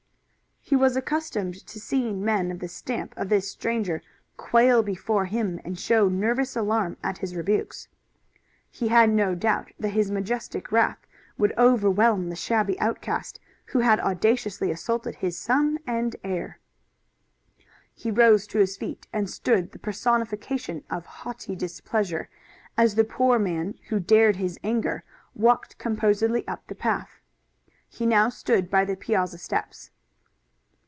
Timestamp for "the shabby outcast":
12.29-13.37